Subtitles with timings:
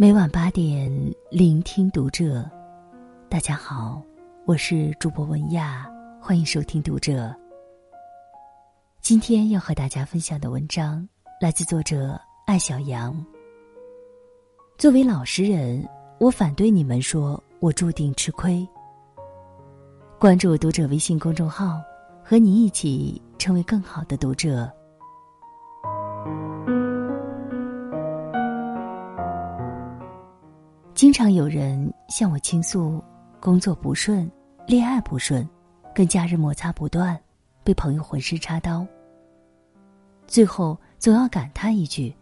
[0.00, 0.88] 每晚八点，
[1.28, 2.48] 聆听读者。
[3.28, 4.00] 大家好，
[4.46, 5.90] 我是主播文亚，
[6.20, 7.34] 欢迎收听读者。
[9.00, 11.04] 今天要和大家分享的文章
[11.40, 13.12] 来自作者艾小阳。
[14.76, 15.84] 作为老实人，
[16.20, 18.64] 我反对你们说我注定吃亏。
[20.16, 21.80] 关注读者微信公众号，
[22.22, 24.72] 和你一起成为更好的读者。
[30.98, 33.00] 经常有人向我倾诉，
[33.38, 34.28] 工作不顺，
[34.66, 35.48] 恋爱不顺，
[35.94, 37.16] 跟家人摩擦不断，
[37.62, 38.84] 被朋友浑身插刀。
[40.26, 42.12] 最后总要感叹一句：“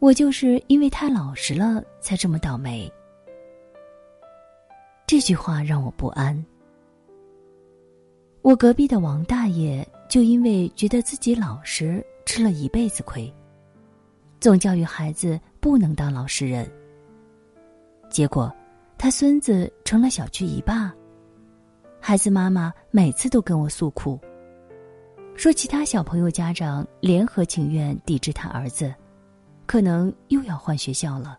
[0.00, 2.90] 我就是因为太老实了，才这么倒霉。”
[5.06, 6.42] 这句话让我不安。
[8.40, 13.30] 我隔壁的王大爷就因为觉得自己老实，吃了一辈子亏，
[14.40, 16.66] 总教育孩子不能当老实人。
[18.16, 18.50] 结果，
[18.96, 20.90] 他孙子成了小区一霸。
[22.00, 24.18] 孩子妈妈每次都跟我诉苦，
[25.34, 28.94] 说其他小朋友家长联合请愿抵制他儿子，
[29.66, 31.38] 可能又要换学校了。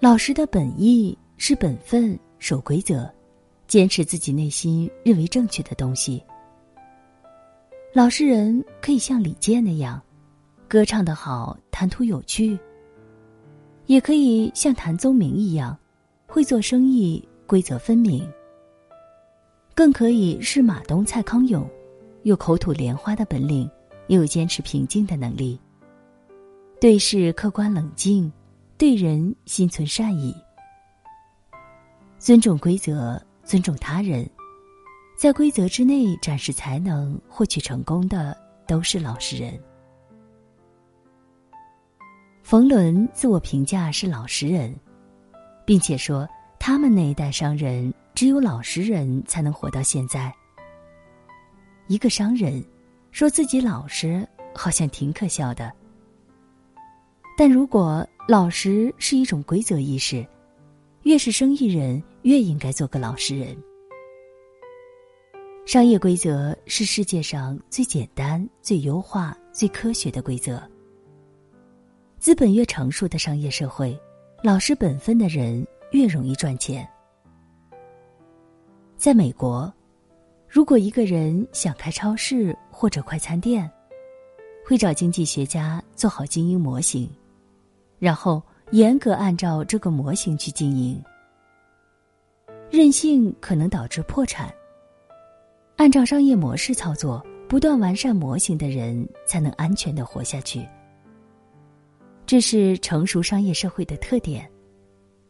[0.00, 3.10] 老师的本意是本分、守规则，
[3.66, 6.22] 坚持自己内心认为正确的东西。
[7.94, 9.98] 老实人可以像李健那样，
[10.68, 12.58] 歌唱得好，谈吐有趣。
[13.86, 15.76] 也可以像谭宗明一样，
[16.26, 18.28] 会做生意，规则分明。
[19.74, 21.68] 更可以是马东、蔡康永，
[22.22, 23.70] 有口吐莲花的本领，
[24.08, 25.58] 也有坚持平静的能力。
[26.80, 28.30] 对事客观冷静，
[28.76, 30.34] 对人心存善意，
[32.18, 34.28] 尊重规则，尊重他人，
[35.16, 39.58] 在规则之内展示才能，获取成功的都是老实人。
[42.48, 44.72] 冯仑自我评价是老实人，
[45.64, 46.28] 并且说
[46.60, 50.32] 他们那一代商人只有老实人才能活到现在。
[51.88, 52.64] 一个商人
[53.10, 54.24] 说自己老实，
[54.54, 55.72] 好像挺可笑的。
[57.36, 60.24] 但如果老实是一种规则意识，
[61.02, 63.56] 越是生意人越应该做个老实人。
[65.66, 70.62] 商业规则是世界上最简单、最优化、最科学的规则。
[72.18, 73.98] 资本越成熟的商业社会，
[74.42, 76.86] 老实本分的人越容易赚钱。
[78.96, 79.72] 在美国，
[80.48, 83.70] 如果一个人想开超市或者快餐店，
[84.64, 87.08] 会找经济学家做好经营模型，
[87.98, 91.00] 然后严格按照这个模型去经营。
[92.70, 94.52] 任性可能导致破产。
[95.76, 100.66] 按照商业模式操作，不断完善模型的人才能安全的活下去。
[102.26, 104.50] 这是成熟商业社会的特点，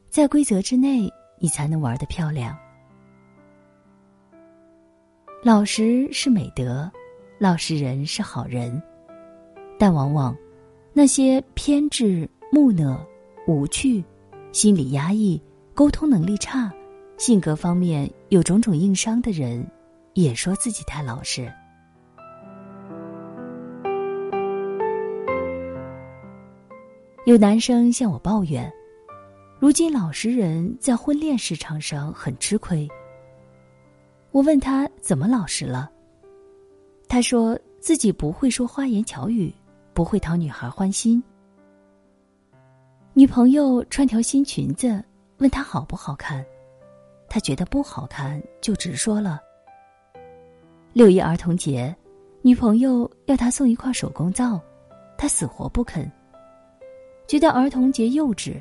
[0.08, 2.56] 在规则之内，你才能玩得漂亮。
[5.44, 6.90] 老实是美德，
[7.38, 8.82] 老实人是好人，
[9.78, 10.34] 但往往
[10.94, 12.98] 那些偏执、木讷、
[13.46, 14.02] 无趣、
[14.50, 15.38] 心理压抑、
[15.74, 16.72] 沟通能力差、
[17.18, 19.70] 性格方面有种种硬伤的人，
[20.14, 21.52] 也说自己太老实。
[27.26, 28.72] 有男生向我抱怨，
[29.58, 32.88] 如今老实人在婚恋市场上很吃亏。
[34.30, 35.90] 我问他怎么老实了，
[37.08, 39.52] 他说自己不会说花言巧语，
[39.92, 41.20] 不会讨女孩欢心。
[43.12, 45.02] 女朋友穿条新裙子，
[45.38, 46.46] 问他好不好看，
[47.28, 49.40] 他觉得不好看就直说了。
[50.92, 51.92] 六一儿童节，
[52.40, 54.60] 女朋友要他送一块手工皂，
[55.18, 56.08] 他死活不肯。
[57.26, 58.60] 觉得儿童节幼稚，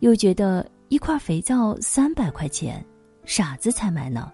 [0.00, 2.84] 又觉得一块肥皂三百块钱，
[3.24, 4.30] 傻子才买呢。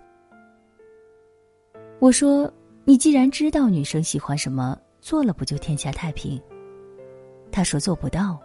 [2.00, 2.52] 我说
[2.84, 6.40] ：“你既然知道女生喜欢什么，做了不就天下太平？”
[7.52, 8.40] 他说：“做不到。”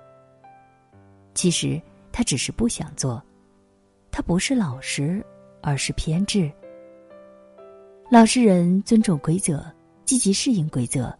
[1.33, 1.81] 其实
[2.12, 3.21] 他只是不想做，
[4.12, 5.25] 他不是老实，
[5.62, 6.51] 而是偏执。
[8.12, 9.65] 老实人尊重规则，
[10.06, 11.12] 积极适应规则。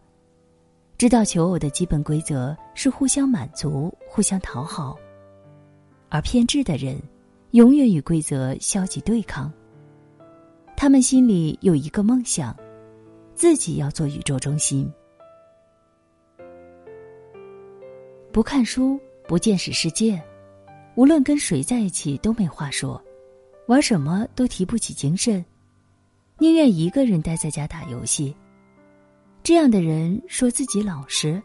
[0.98, 4.98] 知道求偶的基本规则是互相满足、互相讨好，
[6.08, 7.00] 而偏执的人
[7.52, 9.52] 永远与规则消极对抗。
[10.76, 12.52] 他们心里有一个梦想，
[13.36, 14.92] 自己要做宇宙中心。
[18.32, 18.98] 不看书，
[19.28, 20.20] 不见识世界，
[20.96, 23.00] 无论跟谁在一起都没话说，
[23.68, 25.44] 玩什么都提不起精神，
[26.38, 28.34] 宁愿一个人待在家打游戏。
[29.48, 31.42] 这样的人说自己老实，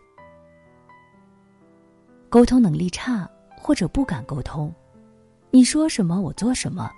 [2.27, 4.75] 沟通能力差或者不敢沟通，
[5.51, 6.91] 你说什么我做什么，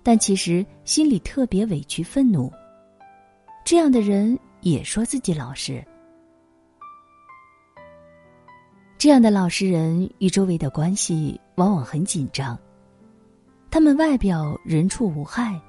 [0.00, 2.52] 但其实心里特别委屈愤怒。
[3.64, 5.84] 这样的人也说自己老实。
[8.96, 12.56] 这样的老实人与周围的关系往往很紧张，
[13.72, 15.60] 他们外表人畜无害，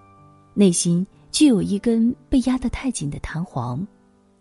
[0.54, 3.83] 内心却有一根被压得太紧的弹簧，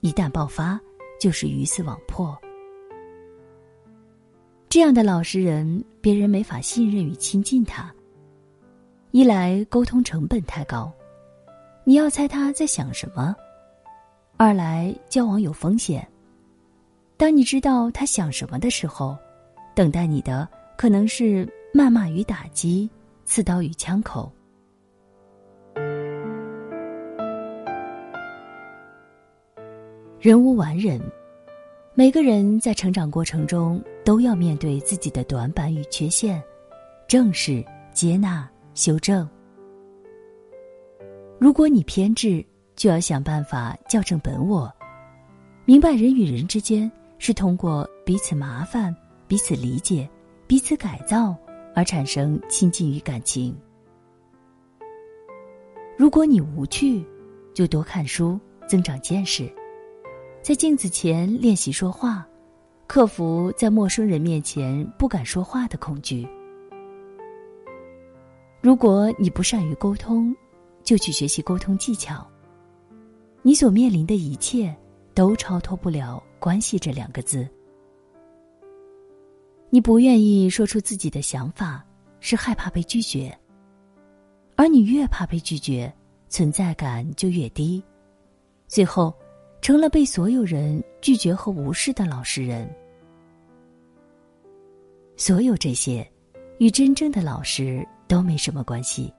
[0.08, 0.80] 一旦爆发
[1.20, 2.34] 就是鱼死网破。
[4.70, 7.94] 这样的老实人，别人没法信任与亲近他。
[9.10, 10.90] 一来沟通成本太高，
[11.84, 13.34] 你要猜他在想什么；
[14.38, 16.08] 二来交往有风险。
[17.18, 19.14] 当你知道他想什么的时候，
[19.74, 22.88] 等待你的可能是谩骂与打击、
[23.26, 24.32] 刺刀与枪口。
[30.20, 31.00] 人无完人。
[31.94, 36.42] 每个人在成长过程中都要面对自己的短板与缺陷，
[37.06, 39.28] 正视、接纳、修正。
[41.38, 42.44] 如果你偏执，
[42.74, 44.72] 就要想办法校正本我，
[45.64, 48.94] 明白人与人之间是通过彼此麻烦、
[49.28, 50.08] 彼此理解、
[50.48, 51.36] 彼此改造
[51.76, 53.56] 而产生亲近与感情。
[55.96, 57.04] 如果你无趣，
[57.54, 59.48] 就多看书，增长见识。
[60.48, 62.26] 在镜子前练习说话，
[62.86, 66.26] 克服在陌生人面前不敢说话的恐惧。
[68.62, 70.34] 如果你不善于沟通，
[70.82, 72.26] 就去学习沟通技巧。
[73.42, 74.74] 你所面临的一切
[75.12, 77.46] 都超脱不了“关系”这两个字。
[79.68, 81.84] 你不愿意说出自己的想法，
[82.20, 83.38] 是害怕被拒绝。
[84.56, 85.92] 而你越怕被拒绝，
[86.30, 87.84] 存在感就越低，
[88.66, 89.14] 最后。
[89.60, 92.68] 成了被所有人拒绝和无视的老实人。
[95.16, 96.08] 所有这些，
[96.58, 99.12] 与真正的老实都没什么关系。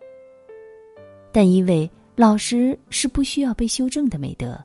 [1.31, 4.57] 但因为老实是不需要被修正的美德。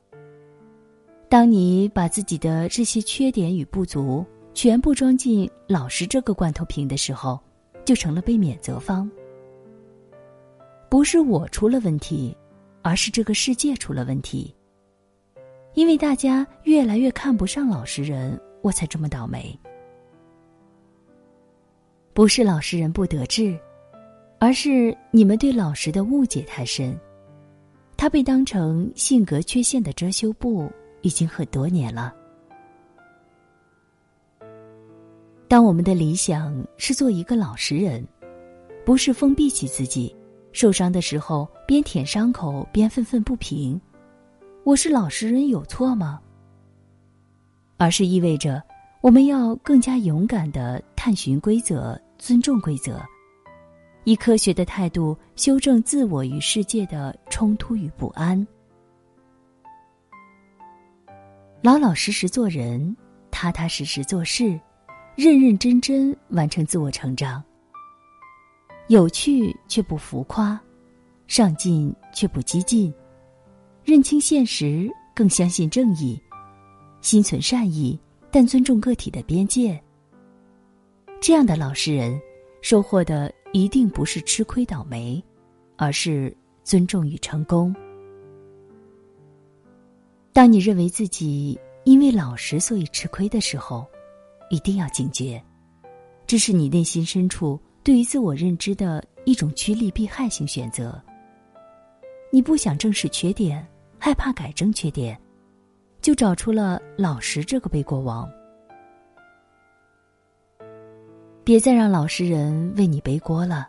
[1.29, 4.25] 当你把自己的这些缺点与不足
[4.55, 7.39] 全部装进老实这个罐头瓶的时候，
[7.85, 9.11] 就成了被免责方。
[10.89, 12.37] 不是我出了问题，
[12.83, 14.55] 而是这个世界出了问题。
[15.75, 19.59] 因为大家越来越看不上老实人，我才这么倒霉。
[22.13, 23.59] 不是老实人不得志，
[24.39, 26.97] 而是你们对老实的误解太深。
[27.97, 30.71] 他被当成性格缺陷的遮羞布，
[31.03, 32.15] 已经很多年了。
[35.49, 38.07] 当我们的理想是做一个老实人，
[38.85, 40.15] 不是封闭起自己，
[40.53, 43.81] 受伤的时候边舔伤口边愤愤不平。
[44.65, 46.19] 我是老实人有错吗？
[47.77, 48.63] 而是意味着
[49.03, 52.99] 我们要更加勇敢的探寻规则，尊重规则，
[54.05, 58.47] 以科学的态度修正自我与世界的冲突与不安，
[61.61, 62.97] 老老实实做人，
[63.31, 64.59] 踏踏实实做事，
[65.15, 67.45] 认认真真完成自我成长。
[68.89, 70.59] 有趣却不浮夸，
[71.27, 72.93] 上进却不激进。
[73.85, 76.19] 认清现实，更相信正义，
[77.03, 77.99] 心存善意，
[78.31, 79.79] 但尊重个体的边界。
[81.21, 82.19] 这样的老实人，
[82.63, 85.23] 收获的一定不是吃亏倒霉，
[85.77, 87.75] 而是尊重与成功。
[90.33, 93.87] 当你认为自己因为老实所以吃亏的时候，
[94.49, 95.43] 一定要警觉，
[96.27, 100.99] 这是你内心深处对于自我认知的一种趋利避害性选择。
[102.33, 103.65] 你不想正视缺点。
[104.05, 105.19] 害怕改正缺点，
[106.03, 108.31] 就找出了老实这个背锅王。
[111.43, 113.67] 别再让老实人为你背锅了，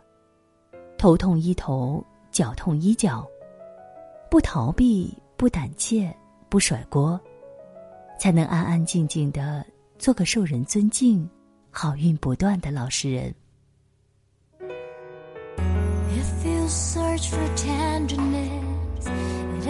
[0.98, 3.26] 头痛医头，脚痛医脚，
[4.28, 6.14] 不逃避，不胆怯，
[6.50, 7.18] 不甩锅，
[8.20, 9.64] 才能安安静静的
[9.98, 11.26] 做个受人尊敬、
[11.70, 13.34] 好运不断的老实人。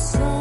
[0.00, 0.39] So.